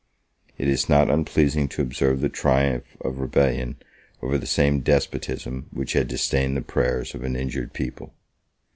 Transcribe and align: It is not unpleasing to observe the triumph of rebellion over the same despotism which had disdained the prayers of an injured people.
It 0.57 0.67
is 0.67 0.89
not 0.89 1.11
unpleasing 1.11 1.67
to 1.67 1.83
observe 1.83 2.21
the 2.21 2.27
triumph 2.29 2.85
of 3.01 3.19
rebellion 3.19 3.75
over 4.19 4.39
the 4.39 4.47
same 4.47 4.79
despotism 4.79 5.67
which 5.71 5.93
had 5.93 6.07
disdained 6.07 6.57
the 6.57 6.61
prayers 6.63 7.13
of 7.13 7.23
an 7.23 7.35
injured 7.35 7.71
people. 7.71 8.11